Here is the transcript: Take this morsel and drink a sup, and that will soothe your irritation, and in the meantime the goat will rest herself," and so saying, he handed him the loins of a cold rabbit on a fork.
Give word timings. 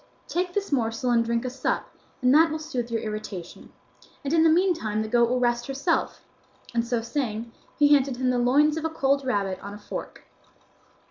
Take 0.27 0.55
this 0.55 0.71
morsel 0.71 1.11
and 1.11 1.23
drink 1.23 1.45
a 1.45 1.49
sup, 1.51 1.87
and 2.23 2.33
that 2.33 2.49
will 2.49 2.57
soothe 2.57 2.89
your 2.89 3.01
irritation, 3.03 3.71
and 4.23 4.33
in 4.33 4.41
the 4.41 4.49
meantime 4.49 5.03
the 5.03 5.07
goat 5.07 5.29
will 5.29 5.39
rest 5.39 5.67
herself," 5.67 6.23
and 6.73 6.83
so 6.83 7.03
saying, 7.03 7.51
he 7.77 7.89
handed 7.93 8.17
him 8.17 8.31
the 8.31 8.39
loins 8.39 8.77
of 8.77 8.83
a 8.85 8.89
cold 8.89 9.23
rabbit 9.23 9.59
on 9.61 9.75
a 9.75 9.79
fork. 9.79 10.23